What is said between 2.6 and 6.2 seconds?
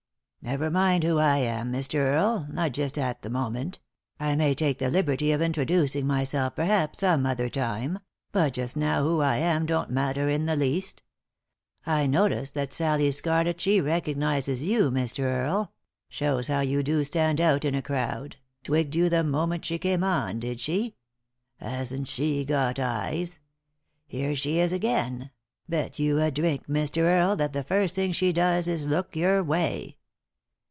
just at the moment; I may take the liberty of introducing